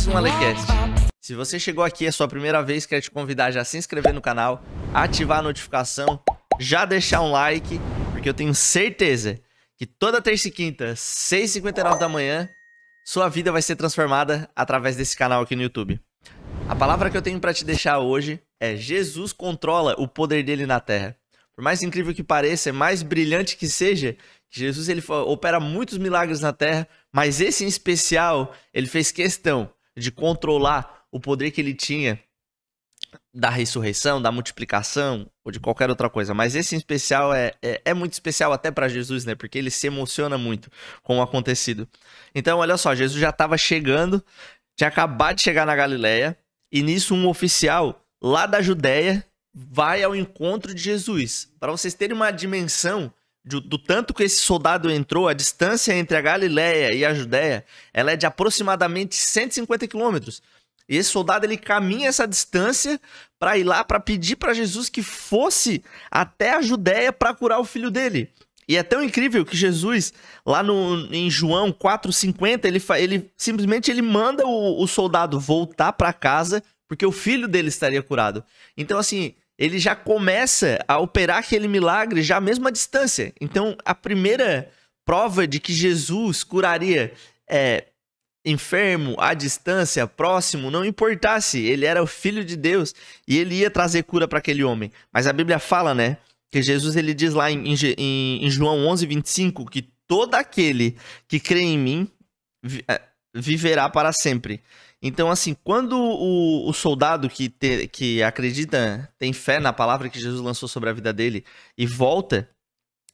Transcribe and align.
mais 0.00 0.06
um 0.06 0.16
Alecast. 0.16 0.66
Se 1.20 1.34
você 1.34 1.58
chegou 1.58 1.84
aqui, 1.84 2.06
é 2.06 2.10
sua 2.10 2.26
primeira 2.26 2.62
vez, 2.62 2.86
quero 2.86 3.02
te 3.02 3.10
convidar 3.10 3.50
já 3.50 3.60
a 3.60 3.64
se 3.64 3.76
inscrever 3.76 4.14
no 4.14 4.20
canal, 4.22 4.62
ativar 4.94 5.40
a 5.40 5.42
notificação, 5.42 6.22
já 6.58 6.86
deixar 6.86 7.20
um 7.20 7.32
like, 7.32 7.78
porque 8.12 8.28
eu 8.28 8.32
tenho 8.32 8.54
certeza 8.54 9.38
que 9.76 9.84
toda 9.84 10.22
terça 10.22 10.48
e 10.48 10.50
quinta, 10.50 10.94
6h59 10.94 11.98
da 11.98 12.08
manhã, 12.08 12.48
sua 13.04 13.28
vida 13.28 13.52
vai 13.52 13.60
ser 13.60 13.76
transformada 13.76 14.48
através 14.56 14.96
desse 14.96 15.14
canal 15.14 15.42
aqui 15.42 15.54
no 15.54 15.62
YouTube. 15.62 16.00
A 16.66 16.74
palavra 16.74 17.10
que 17.10 17.16
eu 17.16 17.22
tenho 17.22 17.40
para 17.40 17.52
te 17.52 17.64
deixar 17.64 17.98
hoje 17.98 18.40
é 18.58 18.76
Jesus 18.76 19.34
controla 19.34 19.94
o 19.98 20.08
poder 20.08 20.42
dele 20.42 20.64
na 20.64 20.80
terra. 20.80 21.14
Por 21.54 21.62
mais 21.62 21.82
incrível 21.82 22.14
que 22.14 22.22
pareça, 22.22 22.72
mais 22.72 23.02
brilhante 23.02 23.54
que 23.54 23.68
seja, 23.68 24.16
Jesus 24.50 24.88
ele 24.88 25.02
opera 25.26 25.60
muitos 25.60 25.98
milagres 25.98 26.40
na 26.40 26.54
terra, 26.54 26.88
mas 27.12 27.38
esse 27.40 27.64
em 27.64 27.68
especial, 27.68 28.54
ele 28.72 28.86
fez 28.86 29.12
questão 29.12 29.70
de 30.00 30.10
controlar 30.10 31.04
o 31.12 31.20
poder 31.20 31.50
que 31.50 31.60
ele 31.60 31.74
tinha 31.74 32.18
da 33.34 33.50
ressurreição, 33.50 34.20
da 34.20 34.30
multiplicação 34.30 35.28
ou 35.44 35.50
de 35.50 35.60
qualquer 35.60 35.90
outra 35.90 36.08
coisa. 36.08 36.34
Mas 36.34 36.54
esse 36.54 36.74
em 36.74 36.78
especial 36.78 37.32
é, 37.32 37.52
é, 37.62 37.80
é 37.84 37.94
muito 37.94 38.12
especial 38.12 38.52
até 38.52 38.70
para 38.70 38.88
Jesus, 38.88 39.24
né? 39.24 39.34
Porque 39.34 39.58
ele 39.58 39.70
se 39.70 39.86
emociona 39.86 40.36
muito 40.36 40.70
com 41.02 41.18
o 41.18 41.22
acontecido. 41.22 41.88
Então, 42.34 42.58
olha 42.58 42.76
só, 42.76 42.94
Jesus 42.94 43.20
já 43.20 43.30
estava 43.30 43.56
chegando, 43.56 44.24
tinha 44.76 44.88
acabado 44.88 45.36
de 45.36 45.42
chegar 45.42 45.66
na 45.66 45.76
Galileia, 45.76 46.36
e 46.72 46.82
nisso 46.82 47.14
um 47.14 47.28
oficial 47.28 48.04
lá 48.22 48.46
da 48.46 48.62
Judéia 48.62 49.24
vai 49.52 50.02
ao 50.02 50.14
encontro 50.14 50.74
de 50.74 50.82
Jesus. 50.82 51.52
Para 51.58 51.72
vocês 51.72 51.94
terem 51.94 52.16
uma 52.16 52.30
dimensão 52.30 53.12
do, 53.44 53.60
do, 53.60 53.78
tanto 53.78 54.12
que 54.12 54.22
esse 54.22 54.40
soldado 54.40 54.90
entrou, 54.90 55.28
a 55.28 55.32
distância 55.32 55.92
entre 55.94 56.16
a 56.16 56.20
Galiléia 56.20 56.94
e 56.94 57.04
a 57.04 57.14
Judéia, 57.14 57.64
ela 57.92 58.12
é 58.12 58.16
de 58.16 58.26
aproximadamente 58.26 59.16
150 59.16 59.86
quilômetros. 59.86 60.42
E 60.88 60.96
esse 60.96 61.10
soldado 61.10 61.46
ele 61.46 61.56
caminha 61.56 62.08
essa 62.08 62.26
distância 62.26 63.00
para 63.38 63.56
ir 63.56 63.64
lá 63.64 63.84
para 63.84 64.00
pedir 64.00 64.36
para 64.36 64.52
Jesus 64.52 64.88
que 64.88 65.02
fosse 65.02 65.82
até 66.10 66.54
a 66.54 66.62
Judéia 66.62 67.12
para 67.12 67.32
curar 67.32 67.60
o 67.60 67.64
filho 67.64 67.90
dele. 67.90 68.28
E 68.68 68.76
é 68.76 68.82
tão 68.82 69.02
incrível 69.02 69.44
que 69.44 69.56
Jesus, 69.56 70.12
lá 70.44 70.62
no, 70.62 71.12
em 71.12 71.30
João 71.30 71.72
4,50, 71.72 72.64
ele, 72.66 72.82
ele 72.98 73.30
simplesmente 73.36 73.90
ele 73.90 74.02
manda 74.02 74.46
o, 74.46 74.82
o 74.82 74.86
soldado 74.86 75.40
voltar 75.40 75.92
para 75.92 76.12
casa 76.12 76.62
porque 76.90 77.06
o 77.06 77.12
filho 77.12 77.46
dele 77.46 77.68
estaria 77.68 78.02
curado. 78.02 78.44
Então, 78.76 78.98
assim, 78.98 79.34
ele 79.60 79.78
já 79.78 79.94
começa 79.94 80.82
a 80.88 80.98
operar 80.98 81.36
aquele 81.36 81.68
milagre 81.68 82.22
já 82.22 82.40
mesmo 82.40 82.66
à 82.66 82.70
distância. 82.70 83.30
Então, 83.38 83.76
a 83.84 83.94
primeira 83.94 84.70
prova 85.04 85.46
de 85.46 85.60
que 85.60 85.74
Jesus 85.74 86.42
curaria 86.42 87.12
é, 87.46 87.84
enfermo, 88.42 89.14
à 89.18 89.34
distância, 89.34 90.06
próximo, 90.06 90.70
não 90.70 90.82
importasse, 90.82 91.58
ele 91.60 91.84
era 91.84 92.02
o 92.02 92.06
filho 92.06 92.42
de 92.42 92.56
Deus 92.56 92.94
e 93.28 93.36
ele 93.36 93.56
ia 93.56 93.70
trazer 93.70 94.04
cura 94.04 94.26
para 94.26 94.38
aquele 94.38 94.64
homem. 94.64 94.90
Mas 95.12 95.26
a 95.26 95.32
Bíblia 95.32 95.58
fala, 95.58 95.94
né, 95.94 96.16
que 96.50 96.62
Jesus 96.62 96.96
ele 96.96 97.12
diz 97.12 97.34
lá 97.34 97.50
em, 97.50 97.74
em, 97.98 98.46
em 98.46 98.50
João 98.50 98.86
11, 98.86 99.04
25, 99.04 99.66
que 99.66 99.82
todo 100.06 100.36
aquele 100.36 100.96
que 101.28 101.38
crê 101.38 101.60
em 101.60 101.78
mim 101.78 102.08
é, 102.88 102.98
viverá 103.34 103.90
para 103.90 104.10
sempre. 104.10 104.62
Então, 105.02 105.30
assim, 105.30 105.54
quando 105.64 105.96
o, 105.98 106.68
o 106.68 106.72
soldado 106.72 107.28
que, 107.28 107.48
te, 107.48 107.88
que 107.88 108.22
acredita, 108.22 109.10
tem 109.18 109.32
fé 109.32 109.58
na 109.58 109.72
palavra 109.72 110.10
que 110.10 110.20
Jesus 110.20 110.40
lançou 110.40 110.68
sobre 110.68 110.90
a 110.90 110.92
vida 110.92 111.12
dele 111.12 111.44
e 111.76 111.86
volta 111.86 112.48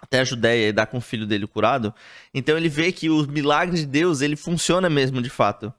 até 0.00 0.20
a 0.20 0.24
Judéia 0.24 0.68
e 0.68 0.72
dá 0.72 0.86
com 0.86 0.98
o 0.98 1.00
filho 1.00 1.26
dele 1.26 1.46
curado, 1.46 1.94
então 2.32 2.56
ele 2.56 2.68
vê 2.68 2.90
que 2.90 3.10
os 3.10 3.26
milagres 3.26 3.80
de 3.80 3.86
Deus, 3.86 4.20
ele 4.22 4.36
funciona 4.36 4.88
mesmo 4.88 5.20
de 5.20 5.30
fato. 5.30 5.72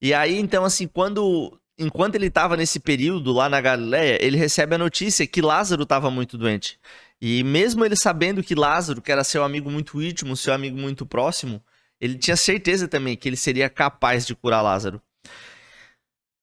E 0.00 0.14
aí, 0.14 0.38
então, 0.38 0.64
assim, 0.64 0.86
quando 0.86 1.58
enquanto 1.78 2.16
ele 2.16 2.26
estava 2.26 2.56
nesse 2.56 2.80
período 2.80 3.32
lá 3.32 3.48
na 3.48 3.60
Galiléia, 3.60 4.18
ele 4.20 4.36
recebe 4.36 4.74
a 4.74 4.78
notícia 4.78 5.26
que 5.26 5.40
Lázaro 5.40 5.84
estava 5.84 6.10
muito 6.10 6.36
doente. 6.36 6.78
E 7.20 7.42
mesmo 7.44 7.84
ele 7.84 7.96
sabendo 7.96 8.42
que 8.42 8.54
Lázaro, 8.54 9.00
que 9.00 9.12
era 9.12 9.24
seu 9.24 9.44
amigo 9.44 9.70
muito 9.70 10.02
íntimo, 10.02 10.36
seu 10.36 10.52
amigo 10.52 10.76
muito 10.76 11.06
próximo, 11.06 11.62
ele 12.00 12.16
tinha 12.16 12.36
certeza 12.36 12.88
também 12.88 13.16
que 13.16 13.28
ele 13.28 13.36
seria 13.36 13.68
capaz 13.70 14.26
de 14.26 14.34
curar 14.34 14.62
Lázaro. 14.62 15.00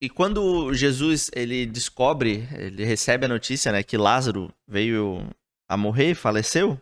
E 0.02 0.10
quando 0.10 0.74
Jesus 0.74 1.32
ele 1.34 1.66
descobre, 1.66 2.48
ele 2.52 2.84
recebe 2.84 3.26
a 3.26 3.30
notícia, 3.30 3.72
né, 3.72 3.82
que 3.82 3.98
Lázaro 3.98 4.54
veio 4.68 5.28
a 5.68 5.78
morrer, 5.78 6.14
faleceu, 6.14 6.80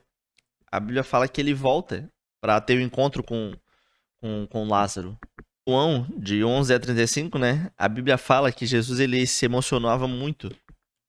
a 0.71 0.79
Bíblia 0.79 1.03
fala 1.03 1.27
que 1.27 1.39
ele 1.39 1.53
volta 1.53 2.09
para 2.41 2.59
ter 2.59 2.77
o 2.77 2.79
um 2.79 2.81
encontro 2.81 3.23
com, 3.23 3.53
com, 4.17 4.47
com 4.47 4.67
Lázaro. 4.67 5.17
João, 5.65 6.05
de 6.17 6.43
11 6.43 6.73
a 6.73 6.79
35, 6.79 7.37
né, 7.37 7.71
a 7.77 7.87
Bíblia 7.87 8.17
fala 8.17 8.51
que 8.51 8.65
Jesus 8.65 8.99
ele 8.99 9.25
se 9.25 9.45
emocionava 9.45 10.07
muito 10.07 10.53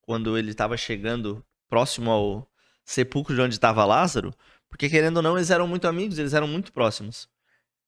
quando 0.01 0.37
ele 0.37 0.51
estava 0.51 0.77
chegando 0.77 1.43
próximo 1.67 2.11
ao 2.11 2.47
sepulcro 2.85 3.35
de 3.35 3.41
onde 3.41 3.55
estava 3.55 3.83
Lázaro, 3.83 4.33
porque 4.69 4.89
querendo 4.89 5.17
ou 5.17 5.23
não, 5.23 5.35
eles 5.35 5.49
eram 5.49 5.67
muito 5.67 5.87
amigos, 5.87 6.19
eles 6.19 6.33
eram 6.33 6.47
muito 6.47 6.71
próximos. 6.71 7.27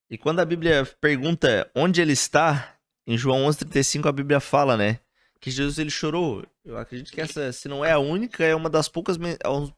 E 0.09 0.18
quando 0.18 0.39
a 0.39 0.45
Bíblia 0.45 0.85
pergunta 1.00 1.69
onde 1.75 2.01
ele 2.01 2.13
está, 2.13 2.76
em 3.07 3.18
João 3.18 3.45
11:35 3.45 4.07
a 4.07 4.12
Bíblia 4.12 4.40
fala, 4.41 4.75
né, 4.75 5.00
que 5.40 5.50
Jesus 5.50 5.79
ele 5.79 5.90
chorou. 5.90 6.45
Eu 6.66 6.78
acredito 6.78 7.12
que 7.12 7.22
essa, 7.22 7.51
se 7.53 7.69
não 7.69 7.84
é 7.84 7.94
a 7.94 8.00
única, 8.00 8.44
é 8.44 8.53
uma 8.53 8.69
das 8.69 8.90
poucas 8.90 9.18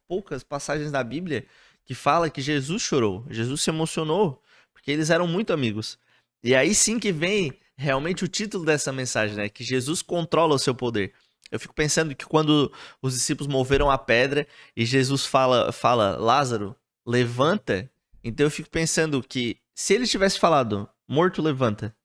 poucas 0.08 0.44
passagens 0.44 0.92
da 0.92 1.04
Bíblia 1.04 1.46
que 1.86 1.94
fala 1.94 2.30
que 2.30 2.42
Jesus 2.42 2.82
chorou. 2.82 3.26
Jesus 3.30 3.62
se 3.62 3.70
emocionou, 3.70 4.42
porque 4.74 4.92
eles 4.92 5.10
eram 5.10 5.28
muito 5.28 5.54
amigos. 5.54 6.00
E 6.44 6.56
aí 6.56 6.74
sim 6.74 7.00
que 7.00 7.12
vem 7.12 7.54
realmente 7.78 8.24
o 8.26 8.28
título 8.28 8.66
dessa 8.66 8.92
mensagem, 8.92 9.36
né, 9.36 9.48
que 9.48 9.64
Jesus 9.64 10.02
controla 10.02 10.56
o 10.56 10.60
seu 10.60 10.74
poder. 10.74 11.14
Eu 11.52 11.60
fico 11.60 11.74
pensando 11.74 12.14
que 12.16 12.26
quando 12.26 12.72
os 13.02 13.14
discípulos 13.14 13.52
moveram 13.52 13.90
a 13.90 13.98
pedra 13.98 14.48
e 14.76 14.86
Jesus 14.86 15.26
fala, 15.26 15.72
fala 15.72 16.16
Lázaro, 16.18 16.76
levanta. 17.06 17.90
Então 18.24 18.46
eu 18.46 18.52
fico 18.52 18.70
pensando 18.70 19.22
que 19.24 19.58
se 19.74 19.94
ele 19.94 20.06
tivesse 20.06 20.40
falado 20.40 20.88
morto, 21.08 21.42
levanta, 21.42 21.96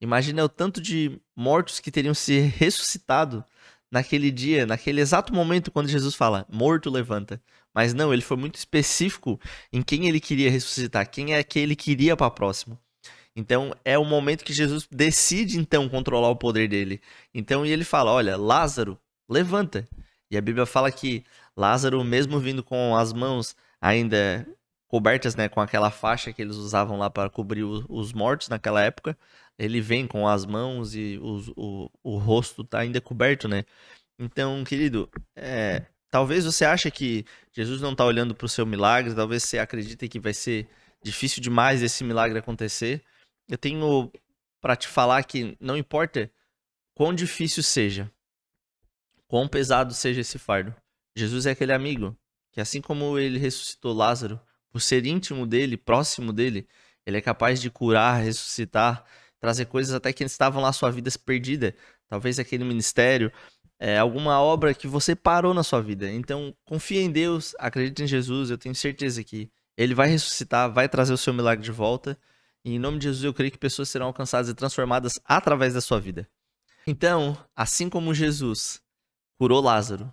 Imagina 0.00 0.44
o 0.44 0.48
tanto 0.48 0.80
de 0.80 1.20
mortos 1.34 1.80
que 1.80 1.90
teriam 1.90 2.14
se 2.14 2.38
ressuscitado 2.38 3.44
naquele 3.90 4.30
dia, 4.30 4.66
naquele 4.66 5.00
exato 5.00 5.32
momento 5.32 5.70
quando 5.70 5.88
Jesus 5.88 6.14
fala: 6.14 6.46
morto 6.50 6.90
levanta. 6.90 7.40
Mas 7.74 7.92
não, 7.92 8.12
ele 8.12 8.22
foi 8.22 8.36
muito 8.36 8.54
específico 8.54 9.38
em 9.72 9.82
quem 9.82 10.08
ele 10.08 10.20
queria 10.20 10.50
ressuscitar, 10.50 11.10
quem 11.10 11.34
é 11.34 11.42
que 11.42 11.58
ele 11.58 11.76
queria 11.76 12.16
para 12.16 12.30
próximo. 12.30 12.78
Então 13.34 13.74
é 13.84 13.98
o 13.98 14.04
momento 14.04 14.44
que 14.44 14.52
Jesus 14.52 14.88
decide 14.90 15.58
então 15.58 15.88
controlar 15.88 16.30
o 16.30 16.36
poder 16.36 16.68
dele. 16.68 17.00
Então 17.34 17.66
ele 17.66 17.84
fala: 17.84 18.12
olha, 18.12 18.36
Lázaro, 18.36 18.98
levanta. 19.28 19.86
E 20.30 20.36
a 20.36 20.40
Bíblia 20.40 20.66
fala 20.66 20.90
que 20.90 21.24
Lázaro, 21.56 22.02
mesmo 22.02 22.40
vindo 22.40 22.62
com 22.62 22.96
as 22.96 23.12
mãos 23.12 23.54
ainda 23.80 24.46
cobertas, 24.88 25.34
né, 25.36 25.48
com 25.48 25.60
aquela 25.60 25.90
faixa 25.90 26.32
que 26.32 26.40
eles 26.40 26.56
usavam 26.56 26.98
lá 26.98 27.10
para 27.10 27.28
cobrir 27.28 27.64
os 27.64 28.12
mortos 28.12 28.48
naquela 28.48 28.80
época, 28.82 29.16
ele 29.58 29.80
vem 29.80 30.06
com 30.06 30.26
as 30.28 30.44
mãos 30.44 30.94
e 30.94 31.18
os, 31.22 31.48
o, 31.56 31.90
o 32.02 32.18
rosto 32.18 32.64
tá 32.64 32.80
ainda 32.80 33.00
coberto, 33.00 33.48
né? 33.48 33.64
Então, 34.18 34.62
querido, 34.64 35.10
é, 35.34 35.84
talvez 36.10 36.44
você 36.44 36.64
ache 36.64 36.90
que 36.90 37.24
Jesus 37.52 37.80
não 37.80 37.92
está 37.92 38.04
olhando 38.04 38.34
para 38.34 38.46
o 38.46 38.48
seu 38.48 38.66
milagre, 38.66 39.14
talvez 39.14 39.44
você 39.44 39.58
acredite 39.58 40.08
que 40.08 40.20
vai 40.20 40.32
ser 40.32 40.68
difícil 41.02 41.42
demais 41.42 41.82
esse 41.82 42.02
milagre 42.04 42.38
acontecer. 42.38 43.02
Eu 43.48 43.58
tenho 43.58 44.10
para 44.60 44.76
te 44.76 44.88
falar 44.88 45.22
que 45.24 45.56
não 45.60 45.76
importa 45.76 46.30
quão 46.94 47.14
difícil 47.14 47.62
seja, 47.62 48.10
quão 49.28 49.46
pesado 49.46 49.92
seja 49.94 50.20
esse 50.20 50.38
fardo, 50.38 50.74
Jesus 51.16 51.46
é 51.46 51.52
aquele 51.52 51.72
amigo 51.72 52.16
que, 52.52 52.60
assim 52.60 52.80
como 52.80 53.18
ele 53.18 53.38
ressuscitou 53.38 53.92
Lázaro, 53.92 54.40
por 54.70 54.80
ser 54.80 55.06
íntimo 55.06 55.46
dele, 55.46 55.76
próximo 55.76 56.32
dele, 56.32 56.68
ele 57.04 57.16
é 57.16 57.20
capaz 57.20 57.60
de 57.60 57.70
curar, 57.70 58.22
ressuscitar 58.22 59.04
trazer 59.40 59.66
coisas 59.66 59.94
até 59.94 60.12
que 60.12 60.24
estavam 60.24 60.62
lá 60.62 60.72
sua 60.72 60.90
vida 60.90 61.10
perdida, 61.24 61.74
talvez 62.08 62.38
aquele 62.38 62.64
ministério, 62.64 63.30
é, 63.78 63.98
alguma 63.98 64.40
obra 64.40 64.74
que 64.74 64.86
você 64.86 65.14
parou 65.14 65.52
na 65.52 65.62
sua 65.62 65.80
vida. 65.80 66.10
Então, 66.10 66.54
confia 66.64 67.02
em 67.02 67.10
Deus, 67.10 67.54
acredite 67.58 68.02
em 68.02 68.06
Jesus, 68.06 68.50
eu 68.50 68.58
tenho 68.58 68.74
certeza 68.74 69.22
que 69.22 69.50
ele 69.76 69.94
vai 69.94 70.08
ressuscitar, 70.08 70.72
vai 70.72 70.88
trazer 70.88 71.12
o 71.12 71.18
seu 71.18 71.34
milagre 71.34 71.64
de 71.64 71.72
volta. 71.72 72.18
E 72.64 72.74
em 72.74 72.78
nome 72.78 72.98
de 72.98 73.04
Jesus, 73.04 73.22
eu 73.22 73.34
creio 73.34 73.52
que 73.52 73.58
pessoas 73.58 73.88
serão 73.88 74.06
alcançadas 74.06 74.48
e 74.48 74.54
transformadas 74.54 75.20
através 75.24 75.74
da 75.74 75.80
sua 75.80 76.00
vida. 76.00 76.28
Então, 76.86 77.36
assim 77.54 77.88
como 77.88 78.14
Jesus 78.14 78.80
curou 79.38 79.60
Lázaro, 79.60 80.12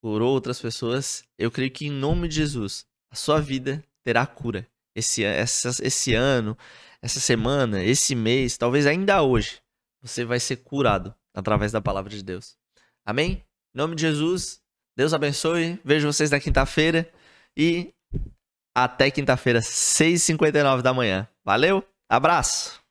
curou 0.00 0.32
outras 0.32 0.60
pessoas, 0.60 1.24
eu 1.38 1.50
creio 1.50 1.70
que 1.70 1.86
em 1.86 1.90
nome 1.90 2.26
de 2.26 2.36
Jesus, 2.36 2.86
a 3.10 3.14
sua 3.14 3.40
vida 3.40 3.84
terá 4.02 4.26
cura. 4.26 4.66
Esse, 4.94 5.24
essa, 5.24 5.70
esse 5.82 6.14
ano, 6.14 6.56
essa 7.00 7.20
semana, 7.20 7.82
esse 7.82 8.14
mês, 8.14 8.56
talvez 8.56 8.86
ainda 8.86 9.22
hoje, 9.22 9.60
você 10.00 10.24
vai 10.24 10.38
ser 10.38 10.56
curado 10.56 11.14
através 11.34 11.72
da 11.72 11.80
palavra 11.80 12.10
de 12.10 12.22
Deus. 12.22 12.56
Amém? 13.04 13.44
Em 13.74 13.78
nome 13.78 13.94
de 13.94 14.02
Jesus, 14.02 14.60
Deus 14.96 15.14
abençoe. 15.14 15.80
Vejo 15.84 16.12
vocês 16.12 16.30
na 16.30 16.38
quinta-feira 16.38 17.10
e 17.56 17.92
até 18.74 19.10
quinta-feira, 19.10 19.60
6h59 19.60 20.82
da 20.82 20.94
manhã. 20.94 21.28
Valeu, 21.44 21.84
abraço! 22.08 22.81